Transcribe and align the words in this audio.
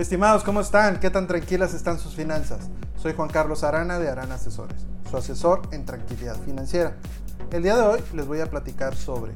Estimados, 0.00 0.44
¿cómo 0.44 0.62
están? 0.62 0.98
¿Qué 0.98 1.10
tan 1.10 1.26
tranquilas 1.26 1.74
están 1.74 1.98
sus 1.98 2.14
finanzas? 2.14 2.70
Soy 2.96 3.12
Juan 3.12 3.28
Carlos 3.28 3.62
Arana 3.64 3.98
de 3.98 4.08
Arana 4.08 4.36
Asesores, 4.36 4.86
su 5.10 5.18
asesor 5.18 5.60
en 5.72 5.84
tranquilidad 5.84 6.36
financiera. 6.36 6.96
El 7.50 7.64
día 7.64 7.76
de 7.76 7.82
hoy 7.82 8.00
les 8.14 8.26
voy 8.26 8.40
a 8.40 8.48
platicar 8.48 8.96
sobre, 8.96 9.32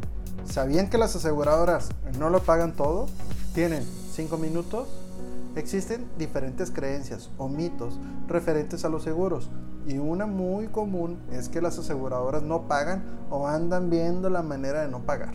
¿sabían 0.47 0.89
que 0.89 0.97
las 0.97 1.15
aseguradoras 1.15 1.91
no 2.19 2.31
lo 2.31 2.43
pagan 2.45 2.73
todo? 2.73 3.09
¿Tienen 3.53 3.87
5 4.15 4.39
minutos? 4.39 4.89
Existen 5.55 6.07
diferentes 6.17 6.71
creencias 6.71 7.29
o 7.37 7.47
mitos 7.47 7.99
referentes 8.27 8.87
a 8.87 8.89
los 8.89 9.03
seguros 9.03 9.51
y 9.87 9.99
una 9.99 10.25
muy 10.25 10.69
común 10.69 11.19
es 11.31 11.51
que 11.51 11.61
las 11.61 11.79
aseguradoras 11.79 12.43
no 12.43 12.69
pagan 12.69 13.05
o 13.29 13.49
andan 13.49 13.91
viendo 13.91 14.31
la 14.31 14.41
manera 14.41 14.81
de 14.81 14.89
no 14.89 15.01
pagar. 15.01 15.35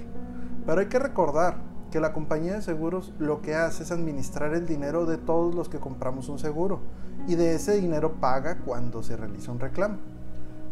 Pero 0.66 0.82
hay 0.82 0.88
que 0.88 0.98
recordar 0.98 1.69
que 1.92 2.00
la 2.00 2.14
compañía 2.14 2.54
de 2.54 2.62
seguros 2.62 3.14
lo 3.20 3.42
que 3.42 3.56
hace 3.56 3.84
es 3.84 3.92
administrar 3.92 4.54
el 4.54 4.66
dinero 4.66 5.06
de 5.06 5.18
todos 5.18 5.56
los 5.56 5.70
que 5.70 5.80
compramos 5.80 6.30
un 6.30 6.40
seguro 6.40 6.80
y 7.28 7.36
de 7.36 7.56
ese 7.56 7.80
dinero 7.80 8.14
paga 8.20 8.60
cuando 8.60 9.04
se 9.04 9.18
realiza 9.18 9.52
un 9.52 9.60
reclamo. 9.60 9.98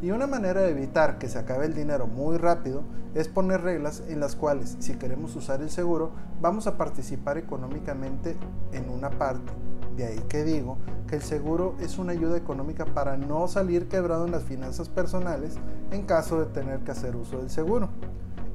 Y 0.02 0.12
una 0.12 0.28
manera 0.28 0.62
de 0.62 0.70
evitar 0.70 1.18
que 1.18 1.28
se 1.28 1.40
acabe 1.40 1.66
el 1.66 1.74
dinero 1.74 2.06
muy 2.06 2.38
rápido 2.38 2.84
es 3.16 3.28
poner 3.28 3.62
reglas 3.62 4.04
en 4.08 4.20
las 4.20 4.36
cuales 4.36 4.78
si 4.80 4.94
queremos 4.94 5.36
usar 5.36 5.62
el 5.62 5.72
seguro 5.72 6.12
vamos 6.40 6.68
a 6.68 6.78
participar 6.78 7.40
económicamente 7.40 8.38
en 8.74 8.90
una 8.90 9.10
parte. 9.10 9.52
De 9.96 10.06
ahí 10.06 10.20
que 10.30 10.44
digo 10.44 10.78
que 11.08 11.16
el 11.16 11.24
seguro 11.24 11.74
es 11.80 11.98
una 11.98 12.12
ayuda 12.12 12.38
económica 12.38 12.86
para 12.86 13.18
no 13.18 13.48
salir 13.48 13.88
quebrado 13.88 14.26
en 14.26 14.32
las 14.32 14.44
finanzas 14.44 14.88
personales 14.88 15.56
en 15.92 16.04
caso 16.04 16.40
de 16.40 16.46
tener 16.46 16.82
que 16.82 16.92
hacer 16.92 17.16
uso 17.16 17.40
del 17.40 17.50
seguro 17.50 17.90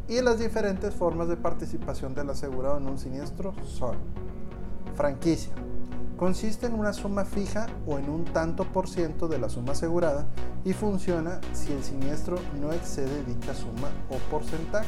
y 0.09 0.20
las 0.20 0.38
diferentes 0.38 0.95
formas 0.95 1.29
de 1.29 1.37
participación 1.37 2.15
del 2.15 2.30
asegurado 2.30 2.79
en 2.79 2.87
un 2.87 2.98
siniestro 2.98 3.55
son 3.65 3.97
franquicia. 4.95 5.52
Consiste 6.16 6.66
en 6.66 6.74
una 6.74 6.93
suma 6.93 7.24
fija 7.24 7.66
o 7.87 7.98
en 7.98 8.09
un 8.09 8.24
tanto 8.24 8.65
por 8.65 8.88
ciento 8.88 9.27
de 9.27 9.38
la 9.38 9.49
suma 9.49 9.73
asegurada 9.73 10.27
y 10.65 10.73
funciona 10.73 11.40
si 11.52 11.73
el 11.73 11.82
siniestro 11.82 12.38
no 12.60 12.73
excede 12.73 13.24
dicha 13.24 13.54
suma 13.54 13.88
o 14.10 14.18
porcentaje. 14.30 14.87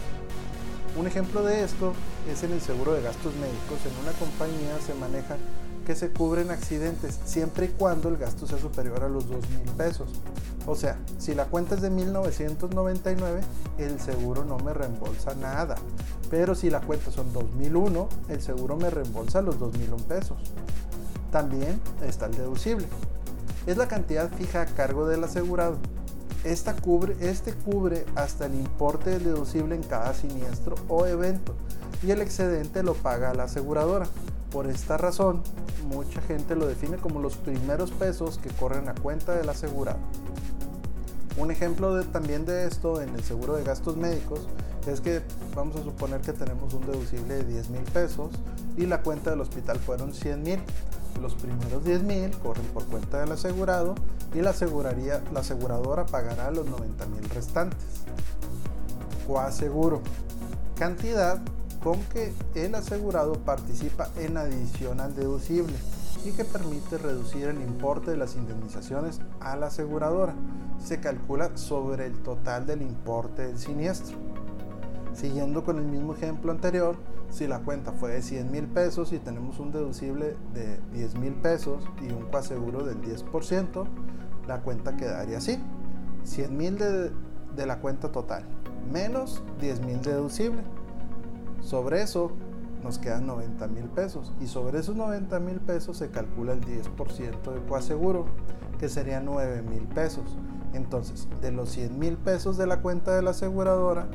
Un 0.97 1.09
ejemplo 1.09 1.43
de 1.43 1.65
esto 1.65 1.93
es 2.31 2.45
en 2.45 2.53
el 2.53 2.61
seguro 2.61 2.93
de 2.93 3.03
gastos 3.03 3.35
médicos. 3.35 3.81
En 3.85 4.01
una 4.03 4.13
compañía 4.13 4.79
se 4.87 4.95
maneja 4.95 5.37
que 5.85 5.97
se 5.97 6.11
cubren 6.11 6.51
accidentes 6.51 7.19
siempre 7.25 7.67
y 7.67 7.69
cuando 7.71 8.09
el 8.09 8.17
gasto 8.17 8.47
sea 8.47 8.59
superior 8.59 9.03
a 9.03 9.09
los 9.09 9.29
2 9.29 9.49
mil 9.51 9.73
pesos. 9.77 10.09
O 10.67 10.75
sea, 10.75 10.99
si 11.19 11.35
la 11.35 11.45
cuenta 11.45 11.75
es 11.75 11.83
de 11.83 11.91
1999, 11.91 13.41
el 13.79 14.01
seguro 14.01 14.45
no 14.45 14.59
me 14.59 14.73
reembolsa 14.73 15.35
nada. 15.35 15.77
Pero 16.31 16.55
si 16.55 16.71
la 16.71 16.81
cuenta 16.81 17.11
son 17.11 17.33
2001, 17.33 18.09
el 18.29 18.41
seguro 18.41 18.77
me 18.77 18.91
reembolsa 18.91 19.43
los 19.43 19.59
2001 19.59 19.97
pesos. 20.05 20.39
También 21.31 21.81
está 22.03 22.27
el 22.27 22.37
deducible. 22.37 22.87
Es 23.67 23.77
la 23.77 23.89
cantidad 23.89 24.31
fija 24.31 24.63
a 24.63 24.67
cargo 24.67 25.07
del 25.07 25.25
asegurado. 25.25 25.77
Esta 26.45 26.75
cubre, 26.77 27.17
este 27.21 27.55
cubre 27.55 28.05
hasta 28.15 28.47
el 28.47 28.55
importe 28.55 29.11
del 29.11 29.25
deducible 29.25 29.75
en 29.75 29.83
cada 29.83 30.13
siniestro 30.13 30.77
o 30.89 31.07
evento 31.07 31.55
y 32.03 32.11
el 32.11 32.21
excedente 32.21 32.83
lo 32.83 32.95
paga 32.95 33.33
la 33.35 33.45
aseguradora. 33.45 34.07
Por 34.51 34.67
esta 34.67 34.97
razón, 34.97 35.43
mucha 35.89 36.21
gente 36.23 36.55
lo 36.55 36.67
define 36.67 36.99
como 36.99 37.21
los 37.21 37.37
primeros 37.37 37.91
pesos 37.91 38.39
que 38.39 38.51
corren 38.51 38.89
a 38.89 38.95
cuenta 38.95 39.35
del 39.35 39.49
asegurado. 39.49 39.99
Un 41.37 41.51
ejemplo 41.51 42.01
también 42.05 42.45
de 42.47 42.67
esto 42.67 43.03
en 43.03 43.09
el 43.15 43.25
seguro 43.25 43.57
de 43.57 43.65
gastos 43.65 43.97
médicos 43.97 44.41
es 44.87 45.01
que 45.01 45.21
vamos 45.55 45.75
a 45.77 45.83
suponer 45.83 46.21
que 46.21 46.33
tenemos 46.33 46.73
un 46.75 46.87
deducible 46.87 47.35
de 47.35 47.45
10 47.45 47.71
mil 47.71 47.83
pesos 47.83 48.31
y 48.77 48.87
la 48.87 49.03
cuenta 49.03 49.31
del 49.31 49.41
hospital 49.41 49.79
fueron 49.79 50.13
100 50.15 50.43
mil. 50.43 50.61
Los 51.21 51.35
primeros 51.35 51.85
10 51.85 52.03
mil 52.03 52.31
corren 52.39 52.67
por 52.67 52.85
cuenta 52.87 53.21
del 53.21 53.33
asegurado 53.33 53.95
y 54.33 54.43
la, 54.43 54.51
aseguraría, 54.51 55.23
la 55.33 55.41
aseguradora 55.41 56.07
pagará 56.07 56.51
los 56.51 56.67
90 56.67 57.07
mil 57.07 57.29
restantes. 57.31 57.79
Coaseguro. 59.27 60.03
Cantidad 60.77 61.41
con 61.83 62.01
que 62.05 62.33
el 62.55 62.75
asegurado 62.75 63.35
participa 63.45 64.09
en 64.17 64.37
adición 64.37 65.01
al 65.01 65.15
deducible 65.17 65.75
y 66.25 66.33
que 66.33 66.45
permite 66.45 66.99
reducir 66.99 67.47
el 67.47 67.61
importe 67.61 68.11
de 68.11 68.17
las 68.17 68.37
indemnizaciones 68.37 69.21
a 69.41 69.57
la 69.57 69.67
aseguradora. 69.67 70.35
Se 70.83 71.01
calcula 71.01 71.57
sobre 71.57 72.07
el 72.07 72.23
total 72.23 72.67
del 72.67 72.83
importe 72.83 73.47
del 73.47 73.59
siniestro. 73.59 74.17
Siguiendo 75.13 75.65
con 75.65 75.79
el 75.79 75.85
mismo 75.85 76.15
ejemplo 76.15 76.51
anterior, 76.51 76.97
si 77.31 77.47
la 77.47 77.61
cuenta 77.61 77.93
fue 77.93 78.13
de 78.13 78.23
100 78.23 78.51
mil 78.51 78.67
pesos 78.67 79.13
y 79.13 79.19
tenemos 79.19 79.59
un 79.61 79.71
deducible 79.71 80.37
de 80.53 80.79
10 80.93 81.17
mil 81.17 81.35
pesos 81.35 81.85
y 82.03 82.13
un 82.13 82.27
coaseguro 82.31 82.85
del 82.85 83.01
10%, 83.01 83.87
la 84.47 84.61
cuenta 84.61 84.97
quedaría 84.97 85.39
así. 85.39 85.59
100 86.25 86.57
mil 86.57 86.79
de, 86.79 87.13
de 87.55 87.67
la 87.67 87.81
cuenta 87.81 88.11
total 88.11 88.45
menos 88.91 89.43
10 89.61 89.81
mil 89.81 90.03
deducible 90.03 90.63
sobre 91.61 92.03
eso 92.03 92.33
nos 92.85 92.99
quedan 92.99 93.27
90 93.27 93.67
mil 93.69 93.85
pesos 93.85 94.33
y 94.41 94.47
sobre 94.47 94.79
esos 94.79 94.95
90 94.95 95.41
mil 95.41 95.59
pesos 95.59 95.97
se 95.97 96.11
calcula 96.11 96.53
el 96.53 96.61
10% 96.61 97.53
de 97.53 97.61
coaseguro, 97.67 98.27
que 98.79 98.91
sería 98.91 99.21
9 99.21 99.63
mil 99.63 99.85
pesos. 99.89 100.37
Entonces, 100.75 101.27
de 101.41 101.51
los 101.51 101.71
100 101.71 101.99
mil 101.99 102.19
pesos 102.19 102.59
de 102.59 102.67
la 102.67 102.83
cuenta 102.83 103.17
de 103.17 103.23
la 103.23 103.31
aseguradora, 103.31 104.07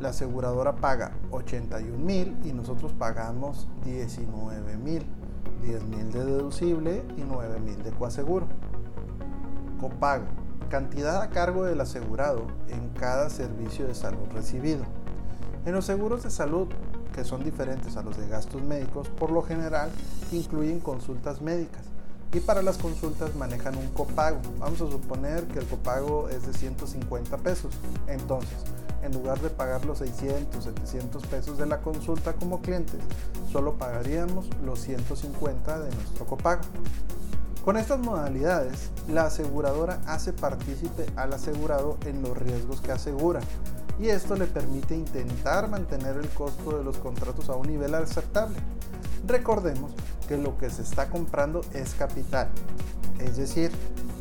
la 0.00 0.08
aseguradora 0.08 0.74
paga 0.74 1.12
81 1.30 1.96
mil 1.98 2.36
y 2.44 2.52
nosotros 2.52 2.92
pagamos 2.92 3.68
19 3.84 4.76
mil. 4.76 5.06
10 5.62 5.84
mil 5.84 6.10
de 6.10 6.24
deducible 6.24 7.04
y 7.16 7.22
9 7.22 7.60
mil 7.60 7.82
de 7.82 7.92
coaseguro. 7.92 8.46
Copago. 9.80 10.24
Cantidad 10.68 11.22
a 11.22 11.30
cargo 11.30 11.64
del 11.64 11.80
asegurado 11.80 12.48
en 12.68 12.88
cada 12.90 13.30
servicio 13.30 13.86
de 13.86 13.94
salud 13.94 14.26
recibido. 14.34 14.84
En 15.64 15.72
los 15.72 15.84
seguros 15.84 16.24
de 16.24 16.30
salud, 16.30 16.68
que 17.14 17.24
son 17.24 17.44
diferentes 17.44 17.96
a 17.96 18.02
los 18.02 18.16
de 18.16 18.28
gastos 18.28 18.62
médicos, 18.62 19.08
por 19.08 19.30
lo 19.30 19.42
general 19.42 19.90
incluyen 20.32 20.80
consultas 20.80 21.40
médicas 21.40 21.82
y 22.32 22.40
para 22.40 22.62
las 22.62 22.78
consultas 22.78 23.36
manejan 23.36 23.76
un 23.76 23.86
copago. 23.88 24.40
Vamos 24.58 24.80
a 24.80 24.90
suponer 24.90 25.44
que 25.44 25.60
el 25.60 25.66
copago 25.66 26.28
es 26.28 26.44
de 26.44 26.52
150 26.52 27.38
pesos. 27.38 27.72
Entonces, 28.08 28.58
en 29.04 29.12
lugar 29.12 29.40
de 29.40 29.50
pagar 29.50 29.84
los 29.84 29.98
600, 29.98 30.64
700 30.64 31.26
pesos 31.26 31.58
de 31.58 31.66
la 31.66 31.80
consulta 31.80 32.32
como 32.32 32.60
clientes, 32.60 32.98
solo 33.52 33.74
pagaríamos 33.74 34.46
los 34.64 34.80
150 34.80 35.78
de 35.78 35.94
nuestro 35.94 36.26
copago. 36.26 36.62
Con 37.64 37.76
estas 37.76 38.00
modalidades, 38.00 38.90
la 39.08 39.26
aseguradora 39.26 40.00
hace 40.06 40.32
partícipe 40.32 41.06
al 41.14 41.32
asegurado 41.32 41.96
en 42.04 42.20
los 42.20 42.36
riesgos 42.36 42.80
que 42.80 42.90
asegura 42.90 43.40
y 43.98 44.08
esto 44.08 44.34
le 44.36 44.46
permite 44.46 44.96
intentar 44.96 45.68
mantener 45.68 46.16
el 46.16 46.28
costo 46.30 46.76
de 46.76 46.84
los 46.84 46.98
contratos 46.98 47.48
a 47.48 47.56
un 47.56 47.68
nivel 47.68 47.94
aceptable. 47.94 48.56
Recordemos 49.26 49.92
que 50.28 50.36
lo 50.36 50.58
que 50.58 50.70
se 50.70 50.82
está 50.82 51.08
comprando 51.08 51.60
es 51.72 51.94
capital, 51.94 52.48
es 53.18 53.36
decir, 53.36 53.70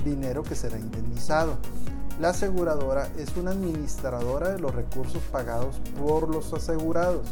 dinero 0.06 0.44
que 0.44 0.56
será 0.56 0.78
indemnizado. 0.78 1.58
La 2.20 2.30
aseguradora 2.30 3.10
es 3.18 3.36
una 3.38 3.52
administradora 3.52 4.50
de 4.50 4.60
los 4.60 4.74
recursos 4.74 5.22
pagados 5.32 5.82
por 6.00 6.30
los 6.30 6.54
asegurados 6.54 7.28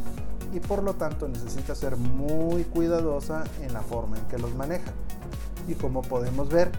y 0.54 0.60
por 0.60 0.84
lo 0.84 0.96
tanto 0.96 1.28
necesita 1.28 1.76
ser 1.76 1.96
muy 1.98 2.64
cuidadosa 2.64 3.44
en 3.62 3.74
la 3.74 3.82
forma 3.82 4.18
en 4.18 4.26
que 4.26 4.40
los 4.40 4.54
maneja. 4.56 4.92
Y 5.68 5.76
como 5.76 6.02
podemos 6.02 6.50
ver, 6.50 6.72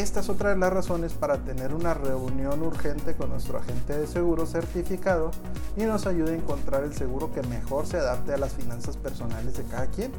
esta 0.00 0.20
es 0.20 0.28
otra 0.28 0.50
de 0.50 0.56
las 0.56 0.72
razones 0.72 1.12
para 1.12 1.38
tener 1.38 1.72
una 1.72 1.94
reunión 1.94 2.62
urgente 2.62 3.14
con 3.14 3.30
nuestro 3.30 3.58
agente 3.58 3.96
de 3.96 4.08
seguro 4.08 4.44
certificado 4.44 5.30
y 5.76 5.84
nos 5.84 6.06
ayude 6.06 6.32
a 6.32 6.36
encontrar 6.36 6.82
el 6.82 6.92
seguro 6.94 7.32
que 7.32 7.42
mejor 7.42 7.86
se 7.86 7.98
adapte 7.98 8.34
a 8.34 8.36
las 8.36 8.52
finanzas 8.54 8.96
personales 8.96 9.56
de 9.56 9.62
cada 9.62 9.86
quien 9.86 10.10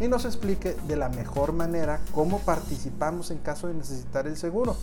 y 0.00 0.06
nos 0.06 0.24
explique 0.24 0.76
de 0.86 0.94
la 0.94 1.08
mejor 1.08 1.52
manera 1.52 1.98
cómo 2.12 2.38
participamos 2.38 3.32
en 3.32 3.38
caso 3.38 3.66
de 3.66 3.74
necesitar 3.74 4.28
el 4.28 4.36
seguro. 4.36 4.76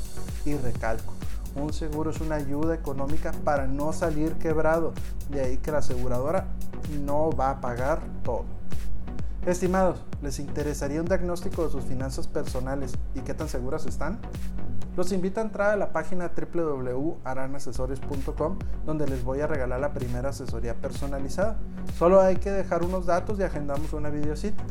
Y 0.43 0.55
recalco, 0.55 1.13
un 1.55 1.71
seguro 1.71 2.11
es 2.11 2.19
una 2.19 2.35
ayuda 2.35 2.75
económica 2.75 3.31
para 3.45 3.67
no 3.67 3.93
salir 3.93 4.33
quebrado, 4.33 4.91
de 5.29 5.41
ahí 5.41 5.57
que 5.57 5.71
la 5.71 5.77
aseguradora 5.77 6.47
no 7.05 7.31
va 7.31 7.51
a 7.51 7.61
pagar 7.61 8.01
todo. 8.21 8.54
Estimados, 9.45 10.03
¿les 10.23 10.39
interesaría 10.39 10.99
un 10.99 11.05
diagnóstico 11.05 11.65
de 11.65 11.69
sus 11.69 11.83
finanzas 11.83 12.27
personales 12.27 12.95
y 13.13 13.19
qué 13.19 13.35
tan 13.35 13.47
seguras 13.47 13.85
están? 13.85 14.17
Los 14.97 15.11
invito 15.11 15.39
a 15.39 15.43
entrar 15.43 15.69
a 15.69 15.75
la 15.75 15.93
página 15.93 16.31
www.aranasesores.com 16.35 18.57
donde 18.87 19.07
les 19.07 19.23
voy 19.23 19.41
a 19.41 19.47
regalar 19.47 19.79
la 19.79 19.93
primera 19.93 20.29
asesoría 20.29 20.73
personalizada. 20.73 21.59
Solo 21.99 22.21
hay 22.21 22.37
que 22.37 22.49
dejar 22.49 22.83
unos 22.83 23.05
datos 23.05 23.37
y 23.37 23.43
agendamos 23.43 23.93
una 23.93 24.09
videocita. 24.09 24.63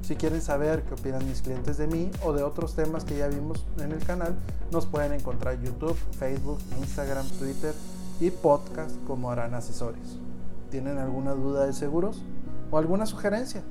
Si 0.00 0.16
quieren 0.16 0.40
saber 0.40 0.84
qué 0.84 0.94
opinan 0.94 1.28
mis 1.28 1.42
clientes 1.42 1.76
de 1.76 1.86
mí 1.86 2.10
o 2.24 2.32
de 2.32 2.42
otros 2.42 2.74
temas 2.74 3.04
que 3.04 3.18
ya 3.18 3.28
vimos 3.28 3.66
en 3.78 3.92
el 3.92 4.02
canal, 4.02 4.34
nos 4.72 4.86
pueden 4.86 5.12
encontrar 5.12 5.56
en 5.56 5.64
YouTube, 5.64 5.98
Facebook, 6.18 6.60
Instagram, 6.78 7.28
Twitter 7.38 7.74
y 8.20 8.30
podcast 8.30 8.96
como 9.06 9.30
Aran 9.30 9.52
Asesores. 9.52 10.16
¿Tienen 10.70 10.96
alguna 10.96 11.32
duda 11.32 11.66
de 11.66 11.74
seguros 11.74 12.22
o 12.70 12.78
alguna 12.78 13.04
sugerencia? 13.04 13.62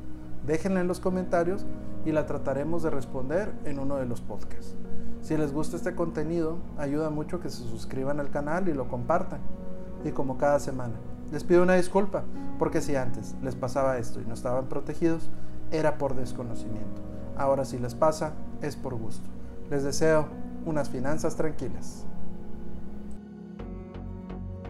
Déjenla 0.48 0.80
en 0.80 0.88
los 0.88 1.02
comentarios 1.02 1.66
y 2.06 2.14
la 2.14 2.26
trataremos 2.26 2.82
de 2.82 2.90
responder 2.90 3.54
en 3.66 3.80
uno 3.80 3.98
de 3.98 4.06
los 4.06 4.22
podcasts. 4.22 4.78
Si 5.22 5.36
les 5.36 5.52
gusta 5.52 5.76
este 5.76 5.94
contenido, 5.94 6.58
ayuda 6.78 7.10
mucho 7.10 7.42
que 7.42 7.50
se 7.50 7.64
suscriban 7.64 8.22
al 8.22 8.30
canal 8.30 8.70
y 8.70 8.74
lo 8.74 8.88
compartan. 8.88 9.42
Y 10.06 10.12
como 10.12 10.38
cada 10.38 10.60
semana, 10.60 10.94
les 11.34 11.44
pido 11.44 11.64
una 11.64 11.74
disculpa, 11.74 12.24
porque 12.58 12.80
si 12.80 12.96
antes 12.96 13.36
les 13.44 13.56
pasaba 13.56 13.98
esto 13.98 14.22
y 14.22 14.26
no 14.26 14.34
estaban 14.34 14.68
protegidos, 14.68 15.30
era 15.70 15.98
por 15.98 16.16
desconocimiento. 16.16 17.02
Ahora 17.36 17.66
si 17.66 17.78
les 17.78 17.94
pasa, 17.94 18.32
es 18.62 18.78
por 18.78 18.96
gusto. 18.96 19.30
Les 19.70 19.84
deseo 19.84 20.28
unas 20.66 20.90
finanzas 20.90 21.36
tranquilas. 21.36 22.06